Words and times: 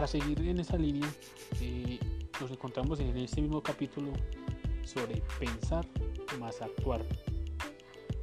para 0.00 0.08
seguir 0.08 0.40
en 0.40 0.58
esa 0.58 0.78
línea, 0.78 1.06
eh, 1.60 1.98
nos 2.40 2.50
encontramos 2.50 2.98
en 3.00 3.14
este 3.18 3.42
mismo 3.42 3.62
capítulo 3.62 4.14
sobre 4.82 5.22
pensar 5.38 5.84
más 6.38 6.62
actuar. 6.62 7.04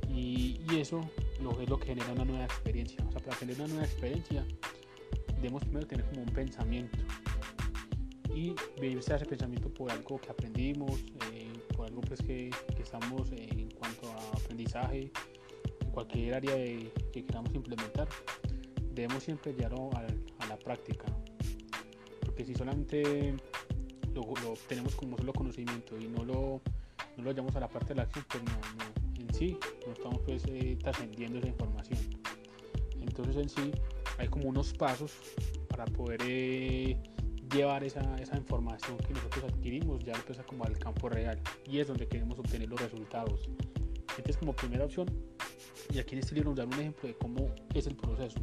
Y, 0.09 0.59
eso 0.75 1.01
es 1.33 1.69
lo 1.69 1.77
que 1.77 1.85
genera 1.85 2.11
una 2.13 2.25
nueva 2.25 2.45
experiencia. 2.45 3.05
O 3.07 3.11
sea, 3.11 3.21
para 3.21 3.37
tener 3.37 3.57
una 3.57 3.67
nueva 3.67 3.83
experiencia, 3.83 4.43
debemos 5.35 5.61
primero 5.65 5.85
tener 5.85 6.03
como 6.07 6.23
un 6.23 6.29
pensamiento 6.29 6.97
y 8.33 8.55
vivirse 8.81 9.13
ese 9.13 9.27
pensamiento 9.27 9.71
por 9.71 9.91
algo 9.91 10.19
que 10.19 10.31
aprendimos, 10.31 10.99
eh, 11.31 11.53
por 11.75 11.85
algo 11.85 12.01
pues 12.01 12.23
que, 12.23 12.49
estamos 12.81 13.31
en 13.33 13.69
cuanto 13.69 14.09
a 14.09 14.17
aprendizaje, 14.35 15.11
en 15.81 15.91
cualquier 15.91 16.33
área 16.33 16.55
que 16.55 17.23
queramos 17.23 17.53
implementar, 17.53 18.07
debemos 18.95 19.21
siempre 19.21 19.53
llevarlo 19.53 19.91
a 20.39 20.47
la 20.47 20.57
práctica. 20.57 21.05
Porque 22.37 22.53
si 22.53 22.55
solamente 22.55 23.33
lo, 24.13 24.21
lo, 24.21 24.53
tenemos 24.67 24.93
como 24.93 25.17
solo 25.17 25.33
conocimiento 25.33 25.97
y 25.99 26.07
no 26.07 26.23
lo, 26.23 26.61
no 27.17 27.23
lo 27.23 27.31
llevamos 27.31 27.55
a 27.55 27.61
la 27.61 27.67
parte 27.67 27.89
de 27.89 27.95
la 27.95 28.03
acción, 28.03 28.23
pues 28.29 28.43
no, 28.43 29.19
en 29.19 29.33
sí 29.33 29.57
no 29.87 29.93
estamos 29.93 30.19
pues 30.19 30.43
eh, 30.45 30.77
trascendiendo 30.79 31.39
esa 31.39 31.47
información. 31.47 31.97
Entonces 33.01 33.37
en 33.37 33.49
sí 33.49 33.71
hay 34.19 34.27
como 34.27 34.49
unos 34.49 34.71
pasos 34.71 35.13
para 35.67 35.85
poder 35.85 36.21
eh, 36.27 36.95
llevar 37.51 37.83
esa, 37.83 38.15
esa, 38.21 38.37
información 38.37 38.97
que 38.97 39.13
nosotros 39.13 39.45
adquirimos 39.45 40.03
ya 40.05 40.13
empieza 40.13 40.43
como 40.43 40.63
al 40.63 40.77
campo 40.77 41.09
real 41.09 41.41
y 41.65 41.79
es 41.79 41.87
donde 41.87 42.07
queremos 42.07 42.37
obtener 42.37 42.69
los 42.69 42.79
resultados. 42.79 43.49
Entonces 44.09 44.37
como 44.37 44.55
primera 44.55 44.85
opción, 44.85 45.07
y 45.91 45.97
aquí 45.97 46.13
en 46.13 46.19
este 46.19 46.35
libro 46.35 46.51
nos 46.51 46.59
dan 46.59 46.67
un 46.67 46.79
ejemplo 46.81 47.09
de 47.09 47.15
cómo 47.15 47.49
es 47.73 47.87
el 47.87 47.95
proceso. 47.95 48.39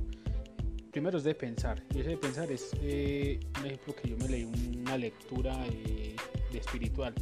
Primero 0.95 1.19
es 1.19 1.25
de 1.25 1.35
pensar, 1.35 1.83
y 1.93 1.99
ese 1.99 2.11
de 2.11 2.17
pensar 2.17 2.53
es 2.53 2.71
eh, 2.81 3.41
un 3.59 3.67
ejemplo 3.67 3.97
que 3.97 4.11
yo 4.11 4.17
me 4.17 4.29
leí 4.29 4.45
una 4.45 4.97
lectura 4.97 5.59
de, 5.67 6.15
espiritual 6.57 7.13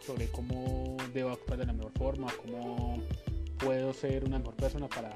sobre 0.00 0.28
cómo 0.28 0.96
debo 1.12 1.28
actuar 1.28 1.58
de 1.58 1.66
la 1.66 1.74
mejor 1.74 1.92
forma, 1.98 2.32
cómo 2.40 3.02
puedo 3.58 3.92
ser 3.92 4.24
una 4.24 4.38
mejor 4.38 4.54
persona 4.54 4.88
para, 4.88 5.10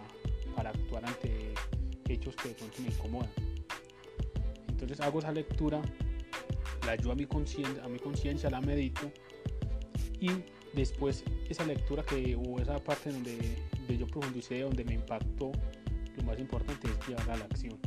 para 0.54 0.68
actuar 0.68 1.06
ante 1.06 1.54
hechos 2.06 2.36
que 2.36 2.50
de 2.50 2.54
pronto 2.56 2.82
me 2.82 2.88
incomodan. 2.88 3.30
Entonces 4.68 5.00
hago 5.00 5.20
esa 5.20 5.32
lectura, 5.32 5.80
la 6.84 6.92
ayudo 6.92 7.12
a 7.12 7.14
mi 7.14 7.24
conciencia, 7.24 7.82
a 7.82 7.88
mi 7.88 7.98
conciencia, 7.98 8.50
la 8.50 8.60
medito 8.60 9.10
y 10.20 10.28
después 10.74 11.24
esa 11.48 11.64
lectura 11.64 12.02
que 12.02 12.36
o 12.36 12.60
esa 12.60 12.78
parte 12.78 13.10
donde 13.10 13.38
yo 13.88 14.06
profundicé, 14.06 14.60
donde 14.60 14.84
me 14.84 14.92
impactó, 14.92 15.50
lo 16.16 16.22
más 16.24 16.38
importante 16.38 16.88
es 16.88 17.08
llevar 17.08 17.30
a 17.30 17.36
la 17.36 17.44
acción. 17.44 17.78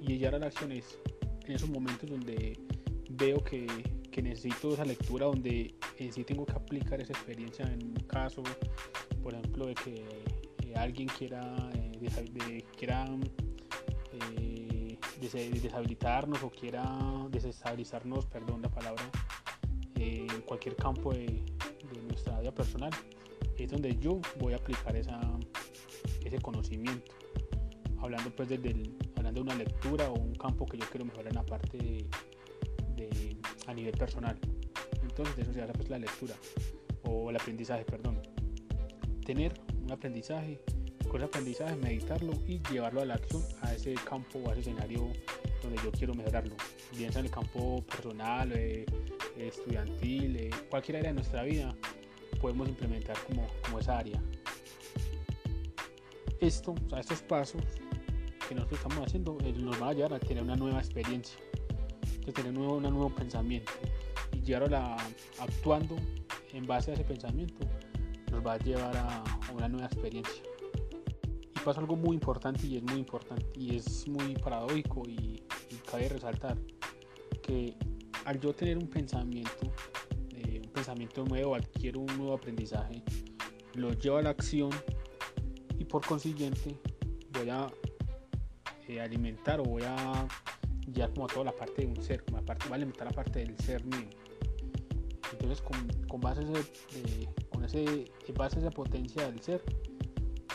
Y 0.00 0.18
llevar 0.18 0.36
a 0.36 0.38
la 0.38 0.46
acción 0.46 0.72
es 0.72 0.98
en 1.46 1.52
esos 1.52 1.68
momentos 1.68 2.08
donde 2.08 2.58
veo 3.10 3.42
que, 3.42 3.66
que 4.10 4.22
necesito 4.22 4.74
esa 4.74 4.84
lectura, 4.84 5.26
donde 5.26 5.74
en 5.98 6.12
sí 6.12 6.24
tengo 6.24 6.46
que 6.46 6.52
aplicar 6.52 7.00
esa 7.00 7.12
experiencia 7.12 7.64
en 7.66 7.82
un 7.82 7.94
caso, 8.06 8.42
por 9.22 9.34
ejemplo, 9.34 9.66
de 9.66 9.74
que 9.74 10.04
eh, 10.62 10.74
alguien 10.76 11.08
quiera, 11.08 11.42
eh, 11.74 11.98
de, 12.00 12.64
quiera 12.76 13.06
eh, 14.12 14.98
deshabilitarnos 15.20 16.42
o 16.42 16.50
quiera 16.50 16.84
desestabilizarnos, 17.30 18.26
perdón 18.26 18.62
la 18.62 18.68
palabra, 18.68 19.02
en 19.96 20.28
cualquier 20.42 20.76
campo 20.76 21.12
de, 21.12 21.44
nuestra 22.08 22.38
vida 22.40 22.52
personal, 22.52 22.90
es 23.56 23.70
donde 23.70 23.96
yo 23.96 24.20
voy 24.38 24.52
a 24.52 24.56
aplicar 24.56 24.94
esa, 24.94 25.20
ese 26.24 26.38
conocimiento. 26.38 27.12
Hablando 27.98 28.30
pues 28.34 28.48
del, 28.48 28.96
hablando 29.16 29.40
de 29.42 29.52
una 29.52 29.54
lectura 29.54 30.10
o 30.10 30.14
un 30.14 30.34
campo 30.34 30.66
que 30.66 30.76
yo 30.76 30.84
quiero 30.90 31.06
mejorar 31.06 31.28
en 31.28 31.34
la 31.34 31.46
parte 31.46 31.78
de, 31.78 33.36
a 33.66 33.74
nivel 33.74 33.92
personal. 33.92 34.38
Entonces 35.02 35.36
de 35.36 35.42
eso 35.42 35.52
se 35.52 35.62
habla 35.62 35.72
pues 35.72 35.88
la 35.88 35.98
lectura 35.98 36.34
o 37.04 37.30
el 37.30 37.36
aprendizaje, 37.36 37.84
perdón. 37.84 38.20
Tener 39.24 39.54
un 39.82 39.90
aprendizaje 39.90 40.60
con 41.08 41.16
ese 41.16 41.26
aprendizaje, 41.26 41.76
meditarlo 41.76 42.32
y 42.46 42.60
llevarlo 42.70 43.00
a 43.00 43.04
la 43.04 43.14
acción, 43.14 43.42
a 43.62 43.72
ese 43.72 43.94
campo 43.94 44.40
o 44.40 44.50
a 44.50 44.52
ese 44.52 44.62
escenario 44.62 45.10
donde 45.62 45.80
yo 45.82 45.90
quiero 45.92 46.14
mejorarlo, 46.14 46.56
bien 46.96 47.10
sea 47.12 47.20
en 47.20 47.26
el 47.26 47.32
campo 47.32 47.82
personal, 47.86 48.52
eh, 48.52 48.84
estudiantil, 49.38 50.36
eh, 50.36 50.50
cualquier 50.68 50.98
área 50.98 51.10
de 51.10 51.14
nuestra 51.14 51.42
vida, 51.42 51.74
podemos 52.40 52.68
implementar 52.68 53.16
como, 53.26 53.46
como 53.62 53.78
esa 53.78 53.98
área. 53.98 54.20
Esto, 56.44 56.74
o 56.74 56.90
sea, 56.90 57.00
estos 57.00 57.22
pasos 57.22 57.62
que 58.46 58.54
nosotros 58.54 58.78
estamos 58.78 59.06
haciendo 59.06 59.38
eh, 59.42 59.54
nos 59.54 59.80
van 59.80 59.88
a 59.88 59.92
llevar 59.94 60.12
a 60.12 60.20
tener 60.20 60.42
una 60.42 60.54
nueva 60.54 60.78
experiencia, 60.78 61.38
a 62.28 62.32
tener 62.32 62.50
un 62.50 62.58
nuevo, 62.58 62.74
un 62.74 62.82
nuevo 62.82 63.08
pensamiento. 63.08 63.72
Y 64.30 64.42
llevarlo 64.42 64.76
a, 64.76 64.98
actuando 65.38 65.96
en 66.52 66.66
base 66.66 66.90
a 66.90 66.94
ese 66.94 67.04
pensamiento 67.04 67.66
nos 68.30 68.46
va 68.46 68.52
a 68.52 68.58
llevar 68.58 68.94
a 68.94 69.24
una 69.54 69.68
nueva 69.68 69.86
experiencia. 69.86 70.42
Pasa 71.64 71.80
algo 71.80 71.96
muy 71.96 72.14
importante 72.14 72.66
y 72.66 72.76
es 72.76 72.82
muy 72.82 72.98
importante 72.98 73.46
y 73.58 73.76
es 73.76 74.06
muy 74.06 74.34
paradójico 74.34 75.02
y, 75.08 75.42
cabe 75.90 76.10
resaltar 76.10 76.58
que 77.42 77.74
al 78.26 78.38
yo 78.38 78.52
tener 78.52 78.76
un 78.76 78.88
pensamiento, 78.88 79.72
eh, 80.34 80.60
un 80.62 80.72
pensamiento 80.72 81.24
nuevo, 81.24 81.54
adquiero 81.54 82.00
un 82.00 82.18
nuevo 82.18 82.34
aprendizaje, 82.34 83.02
lo 83.74 83.92
llevo 83.92 84.18
a 84.18 84.22
la 84.22 84.30
acción 84.30 84.70
y 85.78 85.84
por 85.84 86.06
consiguiente 86.06 86.78
voy 87.32 87.48
a 87.50 87.66
eh, 88.88 89.00
alimentar 89.00 89.60
o 89.60 89.64
voy 89.64 89.82
a 89.84 90.28
ya 90.88 91.08
como 91.08 91.26
toda 91.26 91.46
la 91.46 91.52
parte 91.52 91.82
de 91.82 91.88
un 91.88 92.02
ser, 92.02 92.24
como 92.24 92.44
parte, 92.44 92.66
voy 92.66 92.74
a 92.74 92.76
alimentar 92.76 93.06
la 93.06 93.12
parte 93.12 93.40
del 93.40 93.56
ser 93.58 93.84
mío. 93.84 94.08
Entonces 95.32 95.60
con, 95.62 95.76
con 96.08 96.20
base, 96.20 96.42
ese, 96.42 97.28
con 97.50 97.64
ese, 97.64 98.10
base 98.36 98.58
esa 98.58 98.70
potencia 98.70 99.26
del 99.30 99.40
ser, 99.40 99.62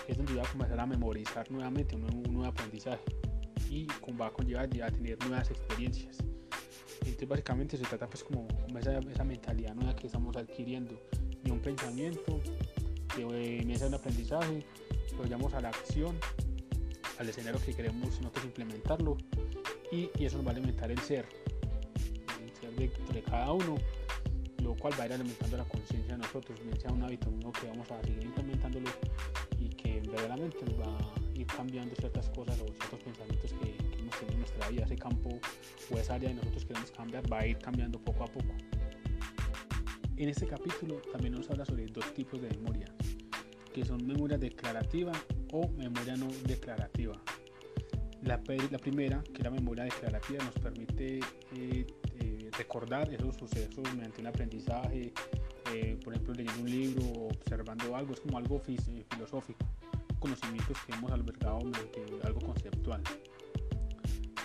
es 0.07 0.17
donde 0.17 0.33
voy 0.33 0.43
a 0.43 0.51
comenzar 0.51 0.79
a 0.79 0.85
memorizar 0.85 1.51
nuevamente 1.51 1.95
un 1.95 2.23
nuevo, 2.23 2.45
aprendizaje 2.45 3.03
y 3.69 3.87
va 4.19 4.27
a 4.27 4.31
conllevar 4.31 4.69
ya 4.69 4.87
a 4.87 4.91
tener 4.91 5.19
nuevas 5.27 5.51
experiencias. 5.51 6.17
Entonces 7.01 7.27
básicamente 7.27 7.77
se 7.77 7.83
trata 7.83 8.07
pues 8.07 8.23
como, 8.23 8.47
esa, 8.79 8.97
esa, 8.99 9.23
mentalidad 9.23 9.75
nueva 9.75 9.95
que 9.95 10.07
estamos 10.07 10.35
adquiriendo 10.37 10.99
y 11.43 11.51
un 11.51 11.59
pensamiento 11.59 12.39
que 13.15 13.25
me 13.65 13.73
hace 13.73 13.87
un 13.87 13.93
aprendizaje, 13.93 14.65
lo 15.17 15.23
llevamos 15.23 15.53
a 15.53 15.61
la 15.61 15.69
acción, 15.69 16.17
al 17.17 17.29
escenario 17.29 17.59
que 17.63 17.73
queremos 17.73 18.19
nosotros 18.21 18.45
implementarlo 18.45 19.17
y, 19.91 20.09
eso 20.23 20.37
nos 20.37 20.45
va 20.45 20.51
a 20.51 20.53
alimentar 20.53 20.91
el 20.91 20.99
ser, 20.99 21.27
el 22.43 22.51
ser 22.53 22.91
de, 23.13 23.23
cada 23.23 23.51
uno 23.51 23.75
lo 24.63 24.75
cual 24.75 24.93
va 24.99 25.03
a 25.03 25.07
ir 25.07 25.13
alimentando 25.13 25.57
la 25.57 25.63
conciencia 25.63 26.13
de 26.13 26.19
nosotros, 26.19 26.59
bien 26.61 26.79
sea 26.79 26.91
un 26.91 27.01
hábito 27.03 27.31
nuevo 27.31 27.51
que 27.53 27.67
vamos 27.67 27.89
a 27.91 28.01
seguir 28.03 28.23
implementándolo 28.23 28.89
verdaderamente 30.09 30.65
nos 30.65 30.79
va 30.79 30.97
a 30.97 31.37
ir 31.39 31.47
cambiando 31.47 31.95
ciertas 31.95 32.29
cosas 32.29 32.59
o 32.59 32.65
ciertos 32.65 32.99
pensamientos 32.99 33.53
que, 33.53 33.99
hemos 33.99 34.15
tenido 34.17 34.33
en 34.33 34.39
nuestra 34.39 34.69
vida, 34.69 34.83
ese 34.85 34.95
campo 34.95 35.39
o 35.91 35.97
esa 35.97 36.15
área 36.15 36.29
de 36.29 36.35
nosotros 36.35 36.65
queremos 36.65 36.91
cambiar 36.91 37.31
va 37.31 37.39
a 37.39 37.47
ir 37.47 37.57
cambiando 37.59 37.99
poco 37.99 38.23
a 38.23 38.27
poco. 38.27 38.53
En 40.17 40.29
este 40.29 40.47
capítulo 40.47 40.95
también 41.11 41.33
nos 41.33 41.49
habla 41.49 41.65
sobre 41.65 41.85
dos 41.87 42.13
tipos 42.13 42.41
de 42.41 42.49
memoria, 42.49 42.87
que 43.73 43.85
son 43.85 44.05
memoria 44.05 44.37
declarativa 44.37 45.11
o 45.51 45.69
memoria 45.69 46.15
no 46.15 46.27
declarativa. 46.45 47.19
La, 48.23 48.41
la 48.71 48.77
primera, 48.79 49.23
que 49.23 49.37
es 49.37 49.43
la 49.43 49.51
memoria 49.51 49.85
declarativa, 49.85 50.43
nos 50.43 50.55
permite 50.55 51.19
eh, 51.55 51.87
eh, 52.19 52.49
recordar 52.57 53.13
esos 53.13 53.35
sucesos 53.35 53.83
mediante 53.95 54.21
un 54.21 54.27
aprendizaje, 54.27 55.13
eh, 55.73 55.97
por 56.03 56.13
ejemplo 56.13 56.33
leyendo 56.33 56.61
un 56.61 56.69
libro 56.69 57.05
o 57.05 57.27
observando 57.27 57.95
algo, 57.95 58.13
es 58.13 58.19
como 58.19 58.37
algo 58.37 58.59
filosófico 58.59 59.65
conocimientos 60.19 60.77
que 60.85 60.93
hemos 60.93 61.11
albergado 61.11 61.59
mediante 61.59 62.27
algo 62.27 62.39
conceptual. 62.41 63.01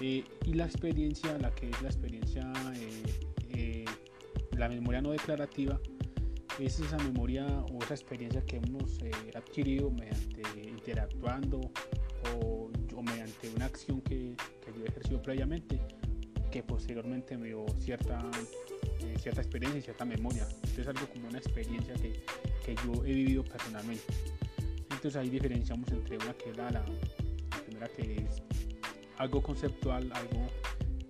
Eh, 0.00 0.24
y 0.44 0.54
la 0.54 0.64
experiencia, 0.64 1.36
la 1.38 1.54
que 1.54 1.70
es 1.70 1.82
la 1.82 1.88
experiencia, 1.88 2.52
eh, 2.74 3.02
eh, 3.50 3.84
la 4.56 4.68
memoria 4.68 5.00
no 5.00 5.10
declarativa, 5.10 5.78
es 6.58 6.78
esa 6.80 6.96
memoria 6.98 7.46
o 7.72 7.82
esa 7.82 7.94
experiencia 7.94 8.42
que 8.42 8.56
hemos 8.56 8.98
adquirido 9.34 9.90
mediante 9.90 10.42
interactuando 10.68 11.60
o, 12.34 12.70
mediante 13.02 13.50
una 13.54 13.66
acción 13.66 14.00
que, 14.00 14.34
yo 14.74 14.84
he 14.84 14.88
ejercido 14.88 15.20
previamente, 15.20 15.78
que 16.50 16.62
posteriormente 16.62 17.36
me 17.36 17.48
dio 17.48 17.66
cierta, 17.78 18.18
cierta 19.18 19.42
experiencia 19.42 19.78
y 19.78 19.82
cierta 19.82 20.06
memoria. 20.06 20.48
Esto 20.62 20.80
es 20.80 20.88
algo 20.88 21.06
como 21.12 21.28
una 21.28 21.38
experiencia 21.38 21.92
que, 21.94 22.24
que 22.64 22.74
yo 22.76 23.04
he 23.04 23.12
vivido 23.12 23.44
personalmente. 23.44 24.04
Entonces 24.90 25.16
ahí 25.16 25.28
diferenciamos 25.28 25.90
entre 25.90 26.16
una 26.16 26.32
que 26.34 26.50
es 26.50 26.56
la, 26.56 26.84
primera 27.66 27.88
que 27.88 28.14
es 28.14 28.42
algo 29.18 29.42
conceptual, 29.42 30.10
algo 30.14 30.46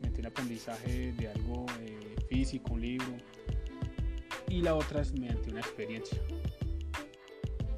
mediante 0.01 0.21
un 0.21 0.27
aprendizaje 0.27 1.13
de 1.13 1.29
algo 1.29 1.67
eh, 1.81 2.17
físico, 2.29 2.73
un 2.73 2.81
libro, 2.81 3.07
y 4.55 4.63
la 4.63 4.77
otra 4.77 5.01
es 5.01 5.13
mediante 5.13 5.51
una 5.51 5.59
experiencia. 5.59 6.17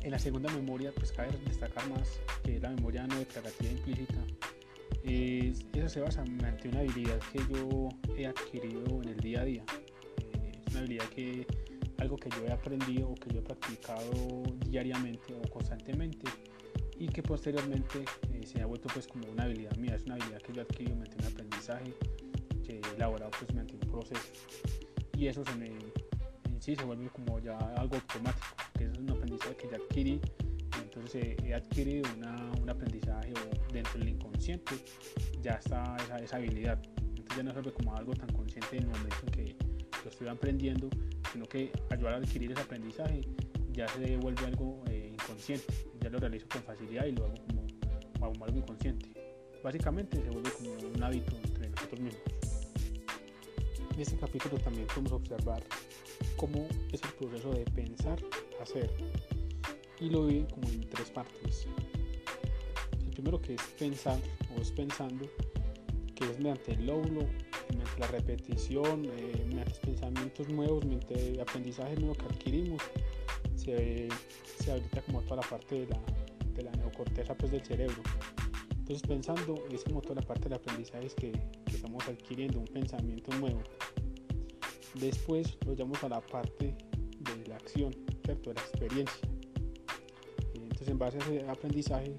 En 0.03 0.11
la 0.11 0.19
segunda 0.19 0.53
memoria, 0.53 0.93
pues 0.95 1.11
cabe 1.11 1.31
destacar 1.47 1.89
más 1.89 2.21
que 2.45 2.57
es 2.57 2.63
la 2.63 2.69
memoria 2.69 3.07
no 3.07 3.19
declarativa 3.19 3.71
implícita, 3.71 4.19
eso 5.03 5.89
se 5.89 6.01
basa 6.01 6.23
en 6.23 6.35
una 6.35 6.81
habilidad 6.81 7.19
que 7.33 7.39
yo 7.51 7.89
he 8.15 8.27
adquirido 8.27 9.03
en 9.03 9.09
el 9.09 9.17
día 9.17 9.41
a 9.41 9.45
día. 9.45 9.65
Eh, 10.19 10.53
es 10.67 10.73
una 10.73 10.81
habilidad 10.81 11.07
que 11.07 11.47
algo 11.99 12.17
que 12.17 12.29
yo 12.29 12.45
he 12.47 12.53
aprendido 12.53 13.09
o 13.09 13.15
que 13.15 13.33
yo 13.33 13.41
he 13.41 13.43
practicado 13.43 14.43
diariamente 14.69 15.35
o 15.35 15.49
constantemente 15.49 16.29
y 16.99 17.09
que 17.09 17.23
posteriormente 17.23 18.05
eh, 18.35 18.47
se 18.47 18.61
ha 18.61 18.67
vuelto 18.67 18.89
pues 18.93 19.07
como 19.07 19.27
una 19.31 19.45
habilidad 19.45 19.75
mía, 19.77 19.95
es 19.95 20.05
una 20.05 20.17
habilidad 20.17 20.43
que 20.43 20.53
yo 20.53 20.61
he 20.61 20.65
adquirido 20.65 20.97
mediante 20.97 21.25
un 21.25 21.33
aprendizaje 21.33 21.95
que 22.65 22.81
he 22.81 22.97
elaborado 22.97 23.31
pues 23.39 23.51
mediante 23.51 23.75
un 23.75 23.91
proceso 23.93 24.29
y 25.17 25.27
eso 25.29 25.43
se 25.45 25.55
me 25.55 25.71
sí 26.67 26.75
se 26.75 26.83
vuelve 26.83 27.09
como 27.11 27.39
ya 27.39 27.57
algo 27.77 27.95
automático, 27.95 28.57
que 28.77 28.87
es 28.87 28.99
un 28.99 29.09
aprendizaje 29.09 29.57
que 29.57 29.69
ya 29.71 29.77
adquirí. 29.77 30.21
Entonces 30.83 31.37
he 31.45 31.55
adquirido 31.55 32.09
un 32.61 32.69
aprendizaje 32.69 33.33
dentro 33.73 34.01
del 34.01 34.09
inconsciente 34.09 34.75
ya 35.41 35.53
está 35.53 35.97
esa, 36.21 36.37
habilidad. 36.37 36.83
Entonces 37.07 37.37
ya 37.37 37.43
no 37.45 37.55
se 37.55 37.61
ve 37.61 37.73
como 37.73 37.95
algo 37.95 38.15
tan 38.15 38.29
consciente 38.33 38.79
en 38.79 38.83
el 38.83 38.89
momento 38.89 39.17
en 39.27 39.33
que 39.33 39.57
lo 40.03 40.11
estoy 40.11 40.27
aprendiendo 40.27 40.91
sino 41.33 41.47
que 41.47 41.71
ayudar 41.91 42.15
a 42.15 42.17
adquirir 42.17 42.51
ese 42.51 42.63
aprendizaje 42.63 43.21
ya 43.73 43.87
se 43.89 44.17
vuelve 44.17 44.47
algo 44.47 44.83
eh, 44.89 45.11
inconsciente. 45.13 45.73
Ya 46.01 46.11
lo 46.11 46.19
realizo 46.19 46.49
con 46.49 46.63
facilidad 46.63 47.07
y 47.07 47.13
lo 47.13 47.27
hago 47.27 47.35
como, 48.19 48.45
algo 48.45 48.59
inconsciente. 48.59 49.07
Básicamente 49.63 50.21
se 50.21 50.31
vuelve 50.31 50.51
como 50.51 50.73
un 50.73 51.03
hábito 51.03 51.37
entre 51.37 51.69
nosotros 51.69 52.01
mismos 52.01 52.36
en 53.97 54.03
este 54.03 54.17
capítulo 54.17 54.59
también 54.59 54.87
podemos 54.89 55.13
observar 55.13 55.63
cómo 56.37 56.69
es 56.93 57.01
el 57.03 57.11
proceso 57.15 57.51
de 57.53 57.65
pensar, 57.65 58.23
hacer 58.61 58.91
y 59.99 60.11
lo 60.11 60.27
dividen 60.27 60.47
como 60.51 60.69
en 60.69 60.87
tres 60.91 61.11
partes. 61.11 61.67
El 63.03 63.11
primero 63.13 63.41
que 63.41 63.55
es 63.55 63.63
pensar 63.79 64.21
o 64.55 64.61
es 64.61 64.71
pensando, 64.71 65.27
que 66.15 66.31
es 66.31 66.39
mediante 66.39 66.73
el 66.73 66.87
lóbulo, 66.87 67.23
mediante 67.71 67.99
la 67.99 68.07
repetición, 68.09 69.07
eh, 69.07 69.45
mediante 69.49 69.81
pensamientos 69.81 70.47
nuevos, 70.51 70.85
mediante 70.85 71.41
aprendizaje 71.41 71.97
nuevo 71.97 72.15
que 72.17 72.27
adquirimos, 72.27 72.83
se, 73.55 74.09
se 74.63 74.73
habilita 74.73 75.01
como 75.03 75.23
toda 75.23 75.37
la 75.37 75.49
parte 75.49 75.75
de 75.75 75.87
la, 75.87 76.01
de 76.55 76.63
la 76.65 76.73
neocorteza 76.73 77.35
pues, 77.35 77.51
del 77.51 77.65
cerebro. 77.65 78.03
Entonces 78.71 79.09
pensando 79.09 79.65
es 79.73 79.83
como 79.83 80.01
toda 80.01 80.17
la 80.17 80.23
parte 80.23 80.45
del 80.45 80.53
aprendizaje 80.53 81.09
que, 81.17 81.33
que 81.33 81.75
estamos 81.75 82.07
adquiriendo, 82.07 82.61
un 82.61 82.67
pensamiento 82.67 83.35
nuevo. 83.39 83.61
Después 85.01 85.57
lo 85.67 85.75
llamamos 85.75 86.03
a 86.05 86.09
la 86.09 86.21
parte 86.21 86.77
de 87.21 87.47
la 87.49 87.57
acción, 87.57 87.91
de 88.23 88.55
la 88.55 88.61
experiencia 88.61 89.29
en 90.89 90.99
base 90.99 91.19
a 91.19 91.21
ese 91.21 91.49
aprendizaje 91.49 92.15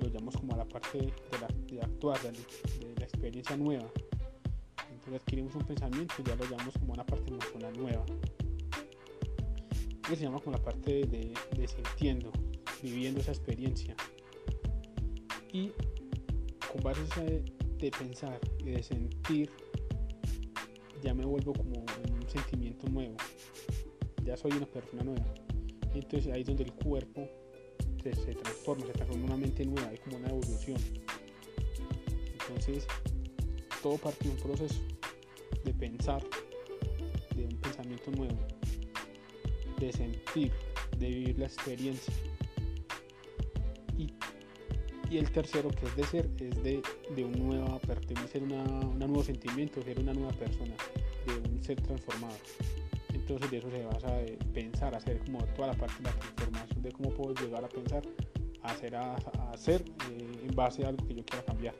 lo 0.00 0.08
llamamos 0.08 0.36
como 0.36 0.54
a 0.54 0.58
la 0.58 0.64
parte 0.66 0.98
de, 0.98 1.80
actuar, 1.80 2.20
de, 2.20 2.32
la 2.98 3.04
experiencia 3.04 3.56
nueva. 3.56 3.90
Entonces 4.90 5.22
adquirimos 5.22 5.54
un 5.54 5.62
pensamiento 5.62 6.14
y 6.18 6.22
ya 6.22 6.36
lo 6.36 6.44
llamamos 6.44 6.74
como 6.78 6.92
una 6.92 7.06
parte 7.06 7.30
emocional 7.30 7.72
nueva. 7.78 8.04
Que 10.06 10.16
se 10.16 10.24
llama 10.24 10.40
como 10.40 10.56
la 10.56 10.62
parte 10.62 11.06
de, 11.06 11.32
de 11.56 11.68
sintiendo, 11.68 12.30
viviendo 12.82 13.20
esa 13.20 13.32
experiencia. 13.32 13.96
Y 15.52 15.72
con 16.70 16.82
base 16.82 17.00
a 17.16 17.24
de, 17.24 17.42
de 17.78 17.90
pensar 17.90 18.38
y 18.58 18.72
de 18.72 18.82
sentir, 18.82 19.50
ya 21.06 21.14
me 21.14 21.24
vuelvo 21.24 21.52
como 21.52 21.70
un 21.70 22.28
sentimiento 22.28 22.88
nuevo. 22.88 23.16
Ya 24.24 24.36
soy 24.36 24.50
una 24.52 24.66
persona 24.66 25.04
nueva. 25.04 25.24
Entonces 25.94 26.32
ahí 26.32 26.40
es 26.40 26.48
donde 26.48 26.64
el 26.64 26.72
cuerpo 26.72 27.28
se, 28.02 28.34
transforma, 28.34 28.86
se 28.86 28.92
transforma 28.92 29.24
en 29.24 29.30
una 29.30 29.36
mente 29.36 29.64
nueva, 29.64 29.88
hay 29.88 29.98
como 29.98 30.16
una 30.16 30.28
evolución. 30.28 30.78
Entonces, 32.32 32.88
todo 33.82 33.98
parte 33.98 34.24
de 34.24 34.30
un 34.30 34.36
proceso 34.36 34.80
de 35.64 35.72
pensar, 35.74 36.24
de 37.36 37.44
un 37.44 37.56
pensamiento 37.60 38.10
nuevo, 38.10 38.38
de 39.78 39.92
sentir, 39.92 40.50
de 40.98 41.08
vivir 41.08 41.38
la 41.38 41.46
experiencia. 41.46 42.14
Y, 43.96 44.12
y 45.08 45.18
el 45.18 45.30
tercero, 45.30 45.70
que 45.70 45.86
es 45.86 45.96
de 45.96 46.04
ser, 46.04 46.30
es 46.40 46.62
de, 46.64 46.82
de 47.14 47.24
un 47.24 47.46
pertenecer 47.86 48.42
una, 48.42 48.62
un 48.64 48.98
nuevo 48.98 49.22
sentimiento, 49.22 49.82
ser 49.82 49.98
una 50.00 50.12
nueva 50.12 50.32
persona, 50.32 50.74
de 51.34 51.48
un 51.48 51.62
ser 51.62 51.80
transformado. 51.80 52.36
Entonces 53.12 53.50
de 53.50 53.58
eso 53.58 53.70
se 53.70 53.84
basa 53.84 54.20
pensar, 54.52 54.94
hacer 54.94 55.18
como 55.20 55.44
toda 55.56 55.68
la 55.68 55.74
parte 55.74 55.96
de 55.98 56.04
la 56.04 56.18
transformación 56.18 56.82
de 56.82 56.92
cómo 56.92 57.10
puedo 57.10 57.34
llegar 57.34 57.64
a 57.64 57.68
pensar, 57.68 58.02
a 58.62 58.70
hacer, 58.70 58.94
a, 58.94 59.14
hacer 59.52 59.84
eh, 60.10 60.46
en 60.48 60.54
base 60.54 60.84
a 60.84 60.88
algo 60.88 61.06
que 61.06 61.14
yo 61.14 61.24
quiera 61.24 61.44
cambiar. 61.44 61.74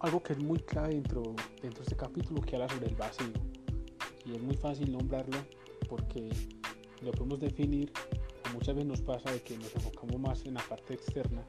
Algo 0.00 0.22
que 0.22 0.32
es 0.32 0.38
muy 0.38 0.58
clave 0.60 0.94
dentro, 0.94 1.22
dentro 1.60 1.78
de 1.78 1.82
este 1.82 1.96
capítulo 1.96 2.40
que 2.40 2.56
habla 2.56 2.68
sobre 2.68 2.86
el 2.86 2.94
vacío. 2.94 3.32
Y 4.24 4.34
es 4.34 4.42
muy 4.42 4.56
fácil 4.56 4.92
nombrarlo 4.92 5.38
porque 5.88 6.28
lo 7.02 7.12
podemos 7.12 7.40
definir, 7.40 7.92
muchas 8.52 8.74
veces 8.74 8.88
nos 8.88 9.02
pasa 9.02 9.30
de 9.30 9.40
que 9.42 9.56
nos 9.56 9.74
enfocamos 9.74 10.18
más 10.20 10.44
en 10.44 10.54
la 10.54 10.62
parte 10.62 10.94
externa 10.94 11.42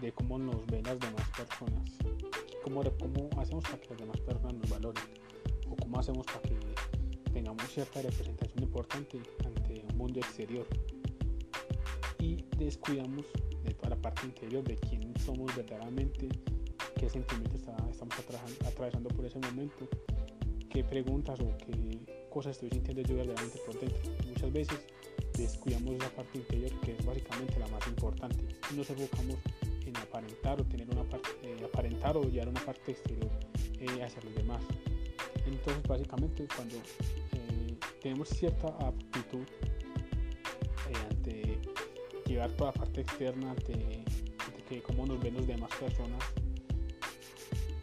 de 0.00 0.12
cómo 0.12 0.38
nos 0.38 0.64
ven 0.66 0.84
las 0.84 0.98
demás 1.00 1.28
personas, 1.36 1.98
cómo, 2.68 2.82
cómo 2.98 3.40
hacemos 3.40 3.64
para 3.64 3.78
que 3.78 3.88
las 3.90 3.98
demás 3.98 4.20
personas 4.20 4.54
nos 4.54 4.70
valoren 4.70 5.04
o 5.70 5.76
cómo 5.76 5.98
hacemos 5.98 6.26
para 6.26 6.40
que 6.42 6.56
tengamos 7.32 7.62
cierta 7.72 8.02
representación 8.02 8.62
importante 8.62 9.20
ante 9.44 9.84
un 9.90 9.96
mundo 9.96 10.20
exterior 10.20 10.66
y 12.18 12.44
descuidamos 12.58 13.24
de 13.64 13.74
toda 13.74 13.90
la 13.90 13.96
parte 13.96 14.26
interior 14.26 14.62
de 14.64 14.76
quién 14.76 15.14
somos 15.24 15.54
verdaderamente, 15.56 16.28
qué 16.98 17.08
sentimientos 17.08 17.60
estamos 17.60 18.18
atravesando 18.66 19.08
por 19.08 19.24
ese 19.24 19.38
momento, 19.38 19.88
qué 20.68 20.84
preguntas 20.84 21.40
o 21.40 21.56
qué 21.58 22.26
cosas 22.28 22.56
estoy 22.56 22.70
sintiendo 22.70 23.02
yo 23.02 23.16
verdaderamente 23.16 23.58
por 23.64 23.78
dentro. 23.78 23.98
Muchas 24.26 24.52
veces 24.52 24.78
descuidamos 25.36 25.94
esa 25.94 26.10
parte 26.10 26.38
interior 26.38 26.72
que 26.80 26.92
es 26.92 27.06
básicamente 27.06 27.58
la 27.58 27.68
más 27.68 27.86
importante 27.86 28.44
y 28.72 28.76
nos 28.76 28.90
enfocamos 28.90 29.36
en 29.88 29.96
aparentar 29.96 30.60
o 30.60 30.64
tener 30.64 30.88
una 30.90 31.04
parte, 31.04 31.28
eh, 31.42 31.64
aparentar 31.64 32.16
o 32.16 32.22
llevar 32.24 32.48
una 32.48 32.64
parte 32.64 32.92
exterior 32.92 33.30
eh, 33.80 34.02
hacia 34.02 34.22
los 34.22 34.34
demás. 34.34 34.62
Entonces 35.46 35.82
básicamente 35.88 36.46
cuando 36.54 36.76
tenemos 38.00 38.28
cierta 38.28 38.68
aptitud 38.86 39.46
eh, 40.88 41.06
ante 41.10 41.58
llevar 42.26 42.50
toda 42.52 42.72
la 42.72 42.78
parte 42.78 43.00
externa, 43.00 43.50
ante, 43.50 44.04
que 44.68 44.82
cómo 44.82 45.06
nos 45.06 45.20
ven 45.20 45.34
las 45.34 45.46
demás 45.46 45.70
personas, 45.80 46.18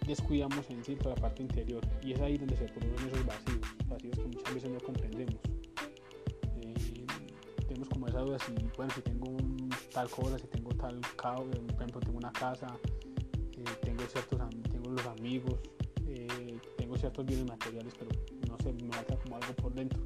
descuidamos 0.06 0.70
en 0.70 0.84
sí 0.84 0.96
toda 0.96 1.16
la 1.16 1.22
parte 1.22 1.42
interior 1.42 1.82
y 2.02 2.14
es 2.14 2.22
ahí 2.22 2.38
donde 2.38 2.56
se 2.56 2.66
producen 2.66 3.10
esos 3.10 3.26
vacíos, 3.26 3.60
vacíos 3.88 4.20
que 4.20 4.26
muchas 4.26 4.54
veces 4.54 4.72
no 4.72 4.80
comprendemos. 4.80 5.36
Eh, 6.62 7.06
tenemos 7.68 7.90
como 7.90 8.08
esa 8.08 8.20
duda 8.20 8.38
si, 8.40 8.54
bueno, 8.78 8.94
si 8.94 9.02
tengo 9.02 9.28
tal 9.96 10.10
cosa, 10.10 10.38
si 10.38 10.48
tengo 10.48 10.72
tal 10.76 11.00
caos, 11.16 11.46
por 11.46 11.76
ejemplo, 11.76 12.02
tengo 12.02 12.18
una 12.18 12.34
casa, 12.34 12.68
eh, 13.54 13.64
tengo 13.82 14.04
ciertos 14.04 14.38
tengo 14.70 14.90
los 14.90 15.06
amigos, 15.06 15.58
tengo 16.76 16.98
ciertos 16.98 17.26
bienes 17.26 17.48
materiales, 17.48 17.94
pero 17.98 18.12
no 18.50 18.58
sé, 18.60 18.74
me 18.74 18.92
falta 18.92 19.16
como 19.16 19.38
algo 19.38 19.54
por 19.56 19.74
dentro, 19.74 20.02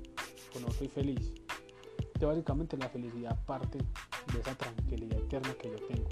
o 0.56 0.60
no 0.60 0.72
soy 0.72 0.90
feliz. 0.90 1.34
Que 2.20 2.26
básicamente 2.26 2.78
la 2.78 2.88
felicidad 2.90 3.44
parte 3.46 3.80
de 4.32 4.40
esa 4.40 4.54
tranquilidad 4.54 5.18
eterna 5.22 5.56
que 5.56 5.72
yo 5.72 5.78
tengo. 5.88 6.10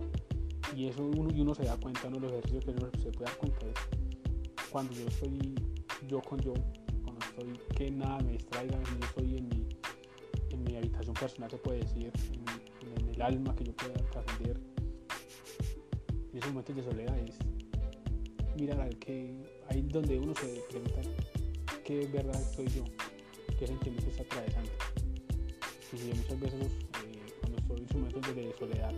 Y 0.76 0.88
eso 0.88 1.06
uno, 1.06 1.30
y 1.32 1.42
uno 1.42 1.54
se 1.54 1.64
da 1.64 1.78
cuenta, 1.78 2.08
uno 2.08 2.16
de 2.16 2.22
los 2.22 2.32
ejercicios 2.32 2.66
que 2.66 2.72
uno 2.72 2.90
se 2.98 3.12
puede 3.12 3.26
dar 3.26 3.38
cuenta 3.38 3.66
es 3.68 4.70
cuando 4.72 4.94
yo 4.94 5.06
estoy 5.08 5.56
yo 6.08 6.20
con 6.22 6.40
yo, 6.40 6.54
cuando 7.04 7.24
estoy 7.28 7.60
que 7.76 7.92
nada 7.92 8.18
me 8.22 8.32
distraiga, 8.32 8.76
yo 8.76 9.06
estoy 9.06 9.38
en 9.38 9.50
mi, 9.50 9.68
en 10.50 10.64
mi 10.64 10.78
habitación 10.78 11.14
personal, 11.14 11.52
se 11.52 11.58
puede 11.58 11.82
decir, 11.82 12.12
el 13.18 13.24
alma 13.24 13.56
que 13.56 13.64
yo 13.64 13.76
pueda 13.76 13.96
trascender. 14.12 14.62
En 16.32 16.38
esos 16.38 16.50
momentos 16.50 16.76
de 16.76 16.84
soledad 16.84 17.18
es 17.18 17.40
mirar 18.56 18.80
al 18.80 18.96
que 19.00 19.36
ahí 19.70 19.82
donde 19.82 20.20
uno 20.20 20.36
se 20.36 20.62
pregunta 20.70 21.02
qué 21.84 22.06
verdad 22.14 22.40
soy 22.56 22.68
yo, 22.68 22.84
qué 23.58 23.66
sentimiento 23.66 24.08
está 24.12 24.22
atravesando. 24.22 24.70
Y 25.94 26.14
muchas 26.16 26.40
veces 26.40 26.72
eh, 27.06 27.34
cuando 27.42 27.58
estoy 27.58 27.86
en 27.90 28.00
momentos 28.02 28.36
de 28.36 28.54
soledad 28.60 28.94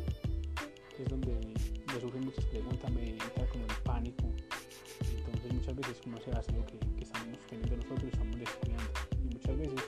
es 0.97 1.07
donde 1.07 1.33
me 1.87 2.01
surgen 2.01 2.25
muchas 2.25 2.43
preguntas, 2.45 2.91
me 2.91 3.11
entra 3.11 3.47
como 3.47 3.63
el 3.63 3.83
pánico. 3.85 4.25
Entonces 5.15 5.53
muchas 5.53 5.75
veces 5.77 5.97
como 6.03 6.17
ese 6.17 6.31
vacío 6.31 6.65
que, 6.65 6.77
que 6.77 7.03
estamos 7.05 7.39
teniendo 7.47 7.77
nosotros 7.77 8.11
estamos 8.11 8.37
descuidando. 8.37 8.91
Y 9.23 9.33
muchas 9.33 9.57
veces 9.57 9.79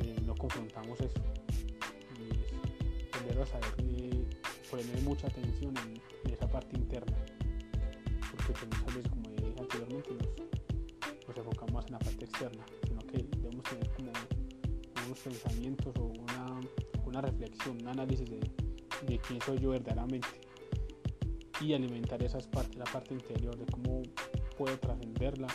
eh, 0.00 0.16
no 0.24 0.34
confrontamos 0.34 0.98
eso. 0.98 1.49
Tender 3.40 3.42
a 3.42 3.46
saber 3.46 4.26
poner 4.70 5.02
mucha 5.02 5.26
atención 5.26 5.74
en, 5.78 6.32
esa 6.32 6.46
parte 6.46 6.76
interna. 6.76 7.16
Porque 8.30 8.52
pues, 8.52 9.08
como 9.08 9.30
dije 9.30 9.54
anteriormente 9.58 10.10
nos 10.10 11.28
nos 11.28 11.36
enfocamos 11.38 11.72
más 11.72 11.86
en 11.86 11.92
la 11.92 11.98
parte 12.00 12.24
externa, 12.24 12.64
sino 12.86 13.00
que 13.06 13.18
debemos 13.38 13.64
tener 13.64 13.88
como 13.92 14.12
unos 15.06 15.18
pensamientos 15.20 15.94
o 15.96 16.04
una, 16.06 16.60
una 17.06 17.20
reflexión, 17.22 17.78
un 17.80 17.88
análisis 17.88 18.28
de, 18.28 18.40
de 19.06 19.18
quién 19.18 19.40
soy 19.40 19.58
yo 19.58 19.70
verdaderamente. 19.70 20.28
y 21.60 21.72
alimentar 21.72 22.22
esas 22.22 22.46
partes, 22.46 22.76
la 22.76 22.84
parte 22.84 23.14
interior 23.14 23.56
de 23.56 23.66
cómo 23.66 24.02
puedo 24.58 24.78
trascenderla, 24.78 25.48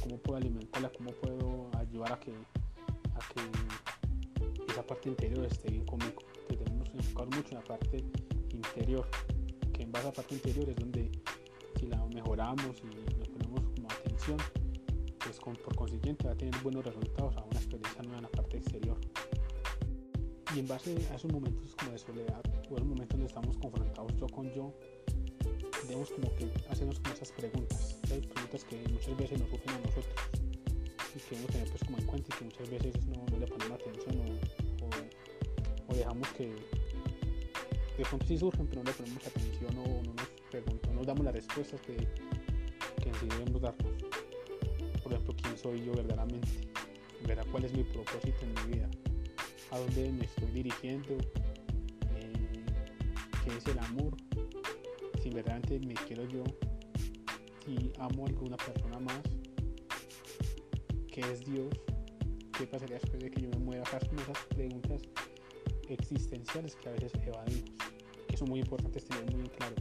cómo 0.00 0.18
puedo 0.18 0.38
alimentarla, 0.38 0.90
cómo 0.90 1.10
puedo 1.10 1.70
ayudar 1.78 2.12
a 2.12 2.20
que, 2.20 2.32
a 2.32 3.34
que 3.34 4.03
esa 4.68 4.86
parte 4.86 5.08
interior 5.08 5.44
esté 5.44 5.70
bien 5.70 5.84
conmigo. 5.84 6.22
Entonces 6.48 6.58
debemos 6.64 6.88
enfocar 6.94 7.26
mucho 7.26 7.48
en 7.50 7.54
la 7.54 7.64
parte 7.64 8.04
interior, 8.50 9.08
que 9.72 9.82
en 9.82 9.92
base 9.92 10.06
a 10.06 10.10
la 10.10 10.14
parte 10.14 10.34
interior 10.34 10.68
es 10.68 10.76
donde 10.76 11.10
si 11.78 11.86
la 11.86 12.04
mejoramos 12.06 12.82
y 12.82 13.16
nos 13.18 13.28
ponemos 13.28 13.60
como 13.74 13.90
atención, 13.90 14.38
pues 15.18 15.38
por 15.38 15.74
consiguiente 15.74 16.26
va 16.26 16.32
a 16.32 16.36
tener 16.36 16.54
buenos 16.62 16.84
resultados 16.84 17.36
a 17.36 17.44
una 17.44 17.58
experiencia 17.58 18.02
nueva 18.02 18.18
en 18.18 18.22
la 18.22 18.30
parte 18.30 18.58
exterior. 18.58 18.96
Y 20.54 20.60
en 20.60 20.68
base 20.68 20.96
a 21.10 21.14
esos 21.16 21.32
momentos 21.32 21.74
como 21.74 21.92
de 21.92 21.98
soledad 21.98 22.42
o 22.70 22.76
esos 22.76 22.86
momentos 22.86 23.18
donde 23.18 23.26
estamos 23.26 23.56
confrontados 23.58 24.12
yo 24.16 24.26
con 24.28 24.52
yo, 24.52 24.72
debemos 25.88 26.10
como 26.10 26.32
que 26.34 26.50
hacernos 26.70 27.00
como 27.00 27.14
esas 27.14 27.32
preguntas, 27.32 27.98
preguntas 28.02 28.64
que 28.64 28.76
muchas 28.88 29.16
veces 29.16 29.40
nos 29.40 29.50
surgen 29.50 29.70
a 29.70 29.78
nosotros 29.78 30.43
que 31.22 31.36
debemos 31.36 31.52
tener 31.52 31.68
pues 31.68 31.84
como 31.84 31.98
en 31.98 32.18
y 32.18 32.22
que 32.22 32.44
muchas 32.44 32.70
veces 32.70 33.06
no, 33.06 33.38
le 33.38 33.46
ponemos 33.46 33.80
atención 33.80 34.38
o, 35.88 35.94
dejamos 35.94 36.28
que 36.30 36.46
de 37.96 38.04
pronto 38.04 38.26
sí 38.26 38.36
surgen 38.36 38.66
pero 38.66 38.82
no 38.82 38.90
le 38.90 38.96
ponemos 38.96 39.26
atención 39.26 39.78
o 39.78 40.02
no 40.02 40.14
nos 40.14 40.28
preguntamos, 40.50 40.88
no 40.88 40.94
nos 40.94 41.06
damos 41.06 41.24
las 41.24 41.34
respuestas 41.34 41.80
que, 41.82 41.96
que 41.96 43.08
en 43.08 43.14
sí 43.14 43.26
debemos 43.28 43.62
darnos. 43.62 43.92
Por 45.02 45.12
ejemplo, 45.12 45.36
¿quién 45.40 45.56
soy 45.58 45.84
yo 45.84 45.92
verdaderamente? 45.92 46.48
¿Verdad? 47.26 47.46
¿Cuál 47.50 47.64
es 47.64 47.72
mi 47.72 47.84
propósito 47.84 48.38
en 48.42 48.54
mi 48.54 48.74
vida? 48.74 48.90
¿A 49.70 49.78
dónde 49.78 50.10
me 50.10 50.24
estoy 50.24 50.50
dirigiendo? 50.50 51.14
Eh, 52.16 52.32
¿Qué 53.44 53.56
es 53.56 53.66
el 53.66 53.78
amor? 53.78 54.16
si 55.24 55.30
verdaderamente 55.30 55.80
me 55.86 55.94
quiero 55.94 56.24
yo, 56.28 56.44
si 57.64 57.90
amo 57.98 58.26
a 58.26 58.28
alguna 58.28 58.58
persona 58.58 58.98
más, 59.00 59.22
¿qué 61.14 61.20
es 61.32 61.44
Dios? 61.44 61.68
¿Qué 62.58 62.66
pasaría 62.66 62.98
después 62.98 63.22
de 63.22 63.30
que 63.30 63.42
yo 63.42 63.48
me 63.50 63.58
muera? 63.58 63.84
Esas 63.84 64.02
esas 64.02 64.46
preguntas 64.48 65.00
existenciales 65.88 66.74
que 66.74 66.88
a 66.88 66.92
veces 66.92 67.12
evadimos, 67.24 67.70
que 68.26 68.36
son 68.36 68.48
muy 68.48 68.58
importantes 68.58 69.04
tener 69.04 69.36
muy 69.36 69.48
claro, 69.48 69.76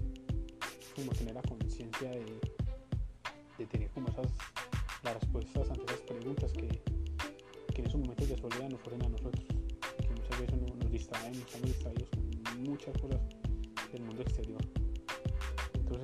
como 0.96 1.12
tener 1.14 1.34
la 1.34 1.42
conciencia 1.42 2.12
de, 2.12 3.66
tener 3.66 3.90
como 3.90 4.10
esas 4.10 4.28
las 5.04 5.16
respuestas 5.16 5.72
ante 5.72 5.86
esas 5.86 6.02
preguntas 6.02 6.54
que, 6.54 6.84
en 7.78 7.86
esos 7.88 8.00
momentos 8.00 8.30
de 8.30 8.38
soledad 8.38 8.70
nos 8.70 8.82
ponen 8.82 9.04
a 9.04 9.10
nosotros, 9.10 9.44
que 9.98 10.10
muchas 10.10 10.40
veces 10.40 10.62
nos, 10.62 10.76
nos 10.76 10.92
distraemos, 10.92 11.38
estamos 11.40 11.68
distraídos 11.68 12.10
con 12.10 12.64
muchas 12.64 12.96
cosas 13.00 13.20
del 13.92 14.04
mundo 14.04 14.22
exterior 14.22 14.62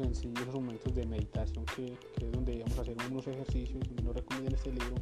en 0.03 0.15
sí, 0.15 0.31
esos 0.35 0.53
momentos 0.53 0.93
de 0.93 1.05
meditación 1.05 1.65
que, 1.75 1.97
es 2.21 2.31
donde 2.31 2.59
vamos 2.59 2.77
a 2.77 2.81
hacer 2.81 2.95
unos 3.09 3.27
ejercicios, 3.27 3.83
y 3.89 4.01
nos 4.03 4.15
recomiendan 4.15 4.53
este 4.53 4.71
libro, 4.71 4.95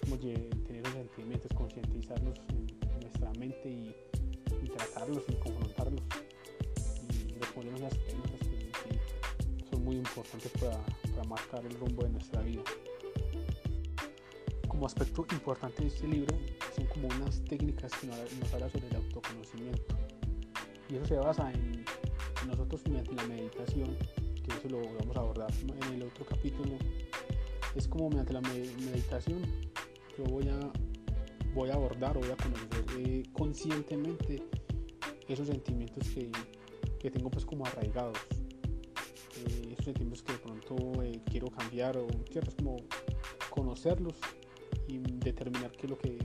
como 0.00 0.18
tener 0.18 0.82
los 0.82 0.92
sentimientos, 0.92 1.52
concientizarlos 1.54 2.38
en, 2.48 3.00
nuestra 3.00 3.30
mente 3.38 3.70
y, 3.70 3.94
tratarlos 4.76 5.22
y 5.28 5.34
confrontarlos. 5.34 6.02
Y 7.28 7.38
responder 7.38 7.74
unas 7.74 7.96
preguntas 7.98 8.48
que, 8.48 9.70
son 9.70 9.84
muy 9.84 9.96
importantes 9.96 10.52
para, 10.60 11.24
marcar 11.24 11.64
el 11.64 11.74
rumbo 11.78 12.02
de 12.02 12.10
nuestra 12.10 12.40
vida. 12.42 12.62
Como 14.66 14.86
aspecto 14.86 15.26
importante 15.32 15.82
de 15.82 15.88
este 15.88 16.08
libro 16.08 16.34
son 16.74 16.86
como 16.86 17.08
unas 17.08 17.44
técnicas 17.44 17.92
que 17.92 18.06
nos, 18.06 18.16
nos 18.16 18.54
habla 18.54 18.70
sobre 18.70 18.88
el 18.88 18.96
autoconocimiento. 18.96 19.94
Y 20.88 20.96
eso 20.96 21.04
se 21.04 21.16
basa 21.16 21.52
en 21.52 21.84
nosotros 22.48 22.80
mediante 22.88 23.14
la 23.14 23.24
meditación, 23.26 23.96
que 24.16 24.56
eso 24.56 24.68
lo 24.68 24.80
vamos 24.98 25.16
a 25.16 25.20
abordar 25.20 25.50
en 25.62 25.94
el 25.94 26.02
otro 26.04 26.24
capítulo, 26.24 26.76
es 27.74 27.86
como 27.86 28.08
mediante 28.08 28.32
la 28.32 28.40
meditación 28.40 29.42
yo 30.20 30.26
voy 30.26 30.48
a, 30.48 30.58
voy 31.54 31.70
a 31.70 31.74
abordar 31.74 32.16
o 32.16 32.20
voy 32.20 32.30
a 32.30 32.36
conocer 32.36 32.84
eh, 32.98 33.22
conscientemente 33.32 34.42
esos 35.28 35.46
sentimientos 35.46 36.08
que, 36.10 36.30
que, 36.98 37.10
tengo 37.10 37.30
pues 37.30 37.44
como 37.44 37.64
arraigados, 37.64 38.18
eh, 39.38 39.68
esos 39.72 39.84
sentimientos 39.86 40.22
que 40.22 40.32
de 40.32 40.38
pronto 40.38 41.02
eh, 41.02 41.20
quiero 41.30 41.48
cambiar 41.50 41.96
o 41.96 42.06
cierto, 42.30 42.50
es 42.50 42.56
como 42.56 42.76
conocerlos 43.48 44.14
y 44.88 44.98
determinar 44.98 45.70
qué 45.72 45.86
es 45.86 45.90
lo 45.90 45.98
que, 45.98 46.18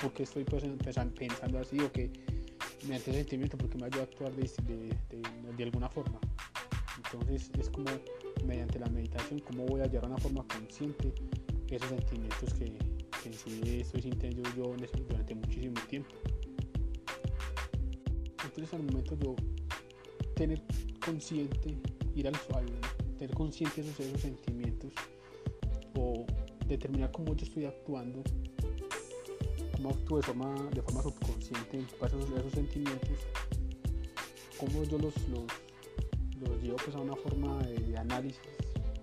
por 0.00 0.12
qué 0.12 0.24
estoy 0.24 0.44
pues 0.44 0.64
pensando 0.84 1.58
así 1.58 1.78
o 1.80 1.90
que 1.90 2.12
mediante 2.82 3.12
ese 3.12 3.20
sentimiento 3.20 3.56
porque 3.56 3.78
me 3.78 3.86
ayuda 3.86 4.00
a 4.00 4.04
actuar 4.04 4.32
de, 4.34 4.50
de, 5.56 5.64
alguna 5.64 5.88
forma. 5.88 6.18
Entonces 6.96 7.50
es 7.58 7.70
como 7.70 7.86
mediante 8.44 8.78
la 8.78 8.88
meditación 8.88 9.38
cómo 9.38 9.64
voy 9.66 9.80
a 9.80 9.86
llevar 9.86 10.06
a 10.06 10.08
una 10.08 10.18
forma 10.18 10.44
consciente 10.48 11.14
esos 11.76 11.88
sentimientos 11.88 12.52
que 12.54 12.76
en 13.28 13.34
sí 13.34 13.80
estoy 13.80 14.02
sintiendo 14.02 14.42
yo 14.56 14.74
durante 15.08 15.34
muchísimo 15.34 15.80
tiempo. 15.88 16.14
Entonces 18.44 18.74
al 18.74 18.82
momento 18.82 19.16
yo 19.18 19.36
tener 20.34 20.62
consciente, 21.04 21.76
ir 22.14 22.28
al, 22.28 22.34
al 22.54 22.66
tener 23.18 23.34
consciente 23.34 23.80
esos, 23.80 23.98
esos 24.00 24.20
sentimientos 24.20 24.92
o 25.94 26.26
determinar 26.66 27.10
cómo 27.12 27.34
yo 27.34 27.44
estoy 27.44 27.64
actuando 27.64 28.22
cómo 29.82 29.94
actúo 29.94 30.18
de 30.18 30.22
forma, 30.22 30.70
de 30.70 30.82
forma 30.82 31.02
subconsciente 31.02 31.78
en 31.78 31.86
a 32.00 32.06
esos, 32.06 32.52
sentimientos, 32.52 33.18
cómo 34.58 34.84
yo 34.84 34.98
los, 34.98 35.14
los, 35.28 35.44
los 36.40 36.62
llevo 36.62 36.76
pues 36.76 36.94
a 36.94 37.00
una 37.00 37.16
forma 37.16 37.58
de, 37.64 37.96
análisis, 37.96 38.40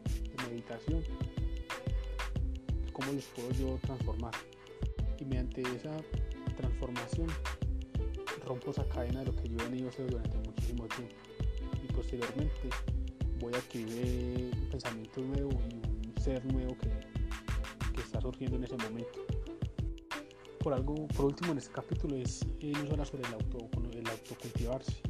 de 0.05 0.49
meditación, 0.49 1.03
cómo 2.99 3.13
los 3.13 3.25
puedo 3.25 3.51
yo 3.51 3.79
transformar. 3.81 4.33
Y 5.19 5.25
mediante 5.25 5.61
esa 5.61 5.95
transformación 6.57 7.27
rompo 8.45 8.71
esa 8.71 8.87
cadena 8.87 9.19
de 9.19 9.27
lo 9.27 9.35
que 9.35 9.47
yo 9.49 9.57
he 9.59 9.69
venido 9.69 9.89
haciendo 9.89 10.17
durante 10.17 10.37
muchísimo 10.49 10.87
tiempo. 10.87 11.15
Y 11.83 11.93
posteriormente 11.93 12.69
voy 13.39 13.53
a 13.53 13.57
adquirir 13.57 14.51
un 14.55 14.69
pensamiento 14.69 15.21
nuevo 15.21 15.51
y 15.69 15.75
un 16.07 16.13
ser 16.21 16.43
nuevo 16.45 16.75
que, 16.77 16.89
que 17.93 18.01
está 18.01 18.21
surgiendo 18.21 18.57
en 18.57 18.63
ese 18.63 18.77
momento 18.77 19.19
por 20.59 20.73
algo, 20.73 21.07
por 21.07 21.25
último 21.25 21.53
en 21.53 21.57
este 21.57 21.71
capítulo 21.71 22.17
es, 22.17 22.45
eh, 22.59 22.73
nos 22.73 22.91
habla 22.91 23.05
sobre 23.05 23.23
el, 23.27 23.33
auto, 23.33 23.69
el 23.93 24.07
autocultivarse, 24.09 25.01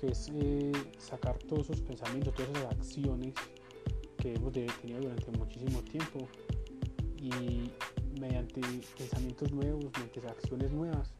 que 0.00 0.06
es 0.06 0.30
eh, 0.34 0.72
sacar 0.98 1.38
todos 1.38 1.68
esos 1.68 1.82
pensamientos, 1.82 2.34
todas 2.34 2.50
esas 2.50 2.72
acciones 2.72 3.34
que 4.16 4.32
hemos 4.32 4.52
tenido 4.52 5.00
durante 5.00 5.30
muchísimo 5.32 5.82
tiempo 5.82 6.26
y 7.26 7.70
mediante 8.20 8.60
pensamientos 8.96 9.52
nuevos, 9.52 9.84
mediante 9.96 10.28
acciones 10.28 10.72
nuevas, 10.72 11.14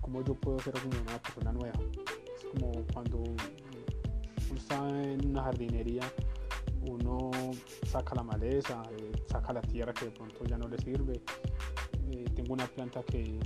cómo 0.00 0.24
yo 0.24 0.34
puedo 0.34 0.58
ser 0.60 0.74
como 0.74 1.00
una 1.00 1.22
persona 1.22 1.52
nueva. 1.52 1.78
Es 2.36 2.44
como 2.44 2.72
cuando 2.92 3.18
uno 3.18 4.56
está 4.56 4.88
en 5.02 5.26
una 5.26 5.44
jardinería, 5.44 6.02
uno 6.82 7.30
saca 7.86 8.14
la 8.14 8.22
maleza, 8.22 8.82
eh, 8.98 9.12
saca 9.30 9.52
la 9.52 9.62
tierra 9.62 9.92
que 9.92 10.06
de 10.06 10.10
pronto 10.10 10.44
ya 10.44 10.58
no 10.58 10.68
le 10.68 10.78
sirve 10.78 11.22
tengo 12.34 12.54
una 12.54 12.66
planta 12.66 13.02
que, 13.02 13.38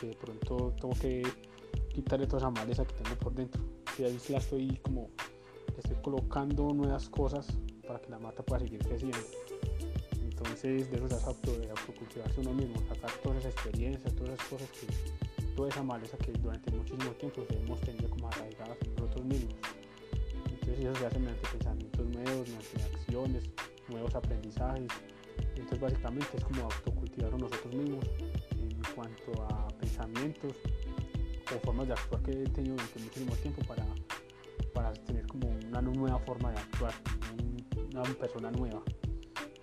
que, 0.00 0.08
de 0.08 0.14
pronto 0.14 0.74
tengo 0.80 0.94
que 1.00 1.22
quitarle 1.92 2.26
toda 2.26 2.38
esa 2.38 2.50
maleza 2.50 2.84
que 2.84 2.94
tengo 2.94 3.16
por 3.16 3.34
dentro. 3.34 3.62
Y 3.98 4.04
ahí 4.04 4.18
la 4.28 4.38
estoy 4.38 4.76
como, 4.82 5.10
estoy 5.76 5.96
colocando 6.02 6.72
nuevas 6.72 7.08
cosas 7.08 7.46
para 7.86 8.00
que 8.00 8.10
la 8.10 8.18
mata 8.18 8.42
pueda 8.42 8.60
seguir 8.60 8.80
creciendo. 8.80 9.18
Entonces 10.44 10.90
de 10.90 10.96
eso 10.98 11.08
se 11.08 11.26
auto, 11.26 11.58
de 11.58 11.70
autocultivarse 11.70 12.40
uno 12.40 12.52
mismo, 12.52 12.76
sacar 12.86 13.10
todas 13.22 13.38
esas 13.38 13.54
experiencias, 13.54 14.14
todas 14.14 14.34
esas 14.34 14.46
cosas 14.46 14.68
que, 14.70 14.86
toda 15.56 15.68
esa 15.70 15.82
maleza 15.82 16.18
que 16.18 16.32
durante 16.32 16.70
muchísimo 16.70 17.12
tiempo 17.12 17.46
hemos 17.48 17.80
tenido 17.80 18.10
como 18.10 18.28
arraigadas 18.28 18.76
en 18.82 18.94
nosotros 18.94 19.24
mismos. 19.24 19.54
Entonces 20.34 20.78
eso 20.78 20.94
se 20.96 21.06
hace 21.06 21.18
mediante 21.18 21.48
pensamientos 21.48 22.06
nuevos, 22.06 22.48
mediante 22.48 22.82
acciones, 22.94 23.44
nuevos 23.88 24.14
aprendizajes. 24.14 24.88
Entonces 25.56 25.80
básicamente 25.80 26.36
es 26.36 26.44
como 26.44 26.64
autocultivarnos 26.64 27.40
nosotros 27.40 27.74
mismos 27.74 28.04
cuanto 28.94 29.42
a 29.44 29.68
pensamientos 29.78 30.52
o 31.54 31.58
formas 31.60 31.86
de 31.88 31.94
actuar 31.94 32.22
que 32.22 32.30
he 32.30 32.46
tenido 32.48 32.76
durante 32.76 33.00
muchísimo 33.00 33.34
tiempo 33.36 33.62
para, 33.66 33.84
para 34.74 34.92
tener 34.92 35.26
como 35.26 35.48
una 35.48 35.80
nueva 35.80 36.18
forma 36.20 36.52
de 36.52 36.58
actuar, 36.58 36.94
una 37.92 38.02
persona 38.14 38.50
nueva, 38.50 38.82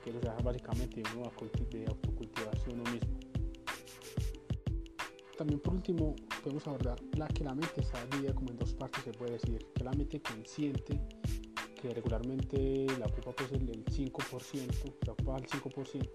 que 0.03 0.09
eso 0.09 0.19
sea 0.21 0.35
básicamente 0.43 1.03
uno 1.15 1.31
de 1.69 1.85
autocultivarse 1.87 2.69
uno 2.71 2.83
mismo. 2.91 3.19
También 5.37 5.59
por 5.59 5.73
último 5.73 6.15
podemos 6.43 6.67
abordar 6.67 6.99
la 7.17 7.27
que 7.27 7.43
la 7.43 7.53
mente 7.53 7.81
está 7.81 8.05
dividida 8.05 8.33
como 8.33 8.51
en 8.51 8.57
dos 8.57 8.73
partes 8.73 9.03
se 9.03 9.11
puede 9.11 9.33
decir, 9.33 9.65
que 9.73 9.83
la 9.83 9.91
mente 9.91 10.21
consciente 10.21 10.99
que 11.81 11.93
regularmente 11.93 12.85
la 12.99 13.07
ocupa 13.07 13.31
pues 13.31 13.51
el, 13.53 13.67
el 13.69 13.83
5%, 13.85 14.93
la 15.05 15.13
ocupa 15.13 15.37
el 15.37 15.47
5% 15.47 16.09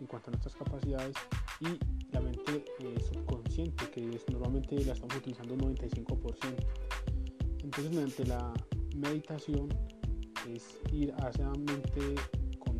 en 0.00 0.06
cuanto 0.06 0.30
a 0.30 0.32
nuestras 0.32 0.56
capacidades 0.56 1.14
y 1.60 2.12
la 2.12 2.20
mente 2.20 2.64
eh, 2.80 3.00
subconsciente, 3.00 3.88
que 3.90 4.20
normalmente 4.32 4.84
la 4.84 4.94
estamos 4.94 5.16
utilizando 5.16 5.54
un 5.54 5.76
95%. 5.76 6.34
Entonces, 7.62 7.90
mediante 7.90 8.26
la 8.26 8.52
meditación 8.96 9.68
es 10.48 10.80
ir 10.92 11.14
hacia 11.18 11.48
mente 11.50 12.16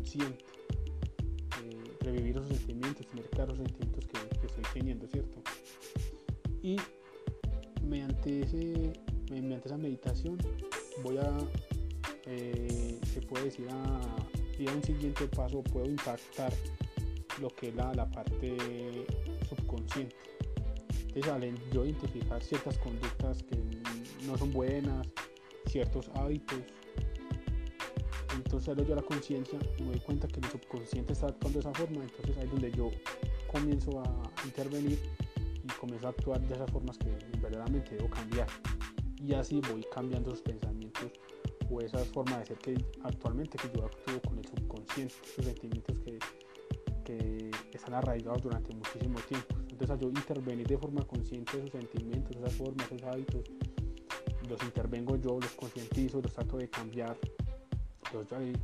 eh, 0.03 1.97
revivir 2.01 2.37
esos 2.37 2.49
sentimientos, 2.49 3.07
tener 3.07 3.29
claros 3.29 3.57
sentimientos 3.57 4.05
que, 4.05 4.45
estoy 4.45 4.63
teniendo, 4.73 5.07
¿cierto? 5.07 5.41
Y 6.61 6.77
mediante, 7.81 8.41
ese, 8.41 8.93
mediante 9.29 9.67
esa 9.67 9.77
meditación 9.77 10.37
voy 11.01 11.17
a, 11.17 11.37
eh, 12.25 12.99
se 13.13 13.21
puede 13.21 13.45
decir, 13.45 13.67
a 13.69 14.01
a 14.67 14.71
un 14.71 14.83
siguiente 14.83 15.27
paso, 15.27 15.61
puedo 15.63 15.89
impactar 15.89 16.53
lo 17.41 17.49
que 17.49 17.69
es 17.69 17.75
la, 17.75 17.93
la 17.93 18.09
parte 18.09 18.55
subconsciente. 19.49 20.15
Entonces, 21.07 21.31
al 21.31 21.71
yo 21.71 21.85
identificar 21.85 22.41
ciertas 22.41 22.77
conductas 22.77 23.43
que 23.43 23.57
no 24.25 24.37
son 24.37 24.53
buenas, 24.53 25.07
ciertos 25.67 26.09
hábitos, 26.15 26.59
entonces 28.35 28.75
yo 28.87 28.95
la 28.95 29.01
conciencia 29.01 29.59
y 29.77 29.83
me 29.83 29.91
doy 29.91 29.99
cuenta 29.99 30.27
que 30.27 30.39
mi 30.39 30.47
subconsciente 30.47 31.13
está 31.13 31.27
actuando 31.27 31.59
de 31.59 31.69
esa 31.69 31.73
forma, 31.73 32.03
entonces 32.03 32.37
ahí 32.37 32.45
es 32.45 32.51
donde 32.51 32.71
yo 32.71 32.89
comienzo 33.51 33.99
a 34.01 34.45
intervenir 34.45 34.99
y 35.63 35.67
comienzo 35.79 36.07
a 36.07 36.09
actuar 36.11 36.41
de 36.41 36.55
esas 36.55 36.69
formas 36.71 36.97
que 36.97 37.09
verdaderamente 37.41 37.95
debo 37.95 38.09
cambiar. 38.09 38.47
Y 39.21 39.33
así 39.33 39.61
voy 39.71 39.85
cambiando 39.93 40.31
esos 40.31 40.41
pensamientos 40.41 41.11
o 41.69 41.79
esas 41.81 42.07
formas 42.09 42.39
de 42.39 42.45
ser 42.47 42.57
que 42.57 42.85
actualmente 43.03 43.57
que 43.57 43.69
yo 43.75 43.85
actúo 43.85 44.21
con 44.21 44.37
el 44.37 44.45
subconsciente, 44.45 45.15
esos 45.23 45.45
sentimientos 45.45 45.97
que, 45.99 46.19
que 47.03 47.51
están 47.73 47.93
arraigados 47.93 48.41
durante 48.41 48.73
muchísimo 48.73 49.19
tiempo. 49.21 49.55
Entonces 49.69 49.99
yo 49.99 50.09
intervenir 50.09 50.67
de 50.67 50.77
forma 50.77 51.01
consciente 51.03 51.57
esos 51.57 51.71
sentimientos, 51.71 52.35
esas 52.35 52.53
formas, 52.53 52.91
esos 52.91 53.03
hábitos, 53.03 53.43
los 54.49 54.61
intervengo 54.63 55.15
yo, 55.17 55.39
los 55.39 55.51
concientizo, 55.51 56.21
los 56.21 56.33
trato 56.33 56.57
de 56.57 56.69
cambiar, 56.69 57.17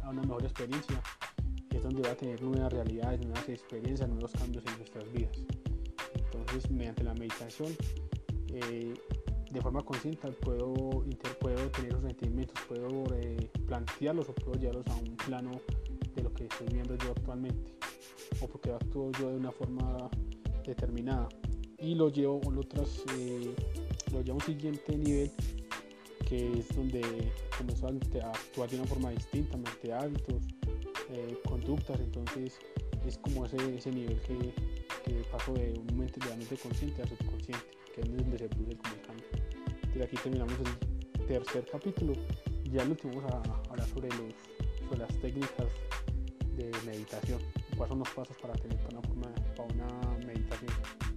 a 0.03 0.09
una 0.09 0.21
mejor 0.21 0.43
experiencia, 0.43 1.01
es 1.71 1.83
donde 1.83 2.01
voy 2.01 2.09
a 2.09 2.15
tener 2.15 2.41
nuevas 2.41 2.71
realidades, 2.71 3.21
nuevas 3.21 3.49
experiencias, 3.49 4.07
nuevos 4.09 4.31
cambios 4.31 4.63
en 4.67 4.77
nuestras 4.77 5.11
vidas. 5.11 5.31
Entonces, 6.15 6.69
mediante 6.69 7.03
la 7.03 7.13
meditación, 7.13 7.75
eh, 8.49 8.93
de 9.51 9.61
forma 9.61 9.81
consciente 9.81 10.31
puedo, 10.31 10.73
puedo 11.39 11.69
tener 11.71 11.93
los 11.93 12.03
sentimientos, 12.03 12.59
puedo 12.67 13.05
eh, 13.15 13.49
plantearlos 13.65 14.29
o 14.29 14.35
puedo 14.35 14.59
llevarlos 14.59 14.87
a 14.87 14.95
un 14.95 15.15
plano 15.15 15.51
de 16.15 16.23
lo 16.23 16.33
que 16.33 16.45
estoy 16.45 16.67
viendo 16.71 16.95
yo 16.95 17.11
actualmente 17.11 17.73
o 18.41 18.47
porque 18.47 18.71
actúo 18.71 19.11
yo 19.19 19.29
de 19.29 19.37
una 19.37 19.51
forma 19.51 20.09
determinada 20.65 21.27
y 21.79 21.95
lo 21.95 22.09
llevo 22.09 22.41
a 22.43 22.59
otras, 22.59 23.03
eh, 23.17 23.55
lo 24.11 24.21
llevo 24.21 24.33
a 24.33 24.35
un 24.35 24.41
siguiente 24.41 24.97
nivel 24.97 25.31
que 26.29 26.59
es 26.59 26.75
donde 26.75 27.01
comenzó 27.57 27.87
a 27.87 28.29
actuar 28.29 28.69
de 28.69 28.77
una 28.77 28.85
forma 28.85 29.09
distinta 29.09 29.57
mediante 29.57 29.93
hábitos, 29.93 30.43
conductas, 31.43 31.99
entonces 31.99 32.59
es 33.05 33.17
como 33.17 33.45
ese, 33.47 33.57
ese 33.75 33.91
nivel 33.91 34.21
que, 34.21 34.53
que 35.03 35.23
paso 35.31 35.53
de 35.53 35.73
un 35.73 35.97
mente 35.97 36.19
realmente 36.19 36.55
consciente 36.57 37.01
a 37.01 37.07
subconsciente, 37.07 37.65
que 37.95 38.01
es 38.01 38.15
donde 38.15 38.37
se 38.37 38.47
produce 38.47 38.77
como 38.77 38.93
el 38.93 39.01
cambio. 39.01 39.25
Desde 39.87 40.03
aquí 40.03 40.17
terminamos 40.17 40.53
el 40.59 41.25
tercer 41.25 41.65
capítulo. 41.71 42.13
Ya 42.71 42.83
el 42.83 42.91
último 42.91 43.21
vamos 43.21 43.47
a 43.47 43.71
hablar 43.71 43.87
sobre, 43.87 44.09
los, 44.09 44.33
sobre 44.79 44.99
las 44.99 45.19
técnicas 45.19 45.67
de 46.55 46.71
meditación, 46.85 47.39
cuáles 47.75 47.89
son 47.89 47.99
los 47.99 48.09
pasos 48.09 48.37
para 48.39 48.53
tener 48.53 48.77
una, 48.91 49.01
forma, 49.01 49.33
para 49.55 49.73
una 49.73 50.25
meditación. 50.25 51.08